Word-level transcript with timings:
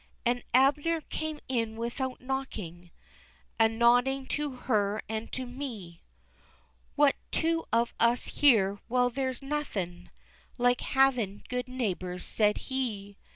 An' 0.25 0.41
Abner 0.51 1.01
came 1.01 1.37
in 1.47 1.75
without 1.75 2.19
knocking, 2.21 2.89
A 3.59 3.69
nodding 3.69 4.25
to 4.29 4.49
her, 4.55 5.03
an' 5.07 5.27
to 5.27 5.45
me, 5.45 6.01
"What, 6.95 7.15
two 7.29 7.65
of 7.71 7.93
us 7.99 8.25
here! 8.39 8.79
well 8.89 9.11
there's 9.11 9.43
nothin' 9.43 10.09
Like 10.57 10.81
havin' 10.81 11.43
good 11.49 11.67
neighbors," 11.67 12.25
said 12.25 12.57
he. 12.57 13.15